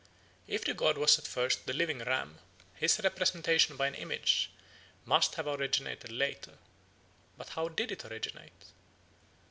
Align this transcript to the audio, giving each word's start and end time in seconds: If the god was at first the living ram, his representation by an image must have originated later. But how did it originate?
If 0.47 0.65
the 0.65 0.73
god 0.73 0.97
was 0.97 1.19
at 1.19 1.27
first 1.27 1.67
the 1.67 1.73
living 1.75 1.99
ram, 1.99 2.39
his 2.73 2.99
representation 3.03 3.77
by 3.77 3.85
an 3.85 3.93
image 3.93 4.49
must 5.05 5.35
have 5.35 5.45
originated 5.45 6.11
later. 6.11 6.57
But 7.37 7.49
how 7.49 7.67
did 7.67 7.91
it 7.91 8.03
originate? 8.05 8.65